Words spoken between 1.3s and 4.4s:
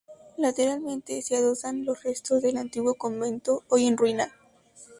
adosan los restos del antiguo convento, hoy en ruina.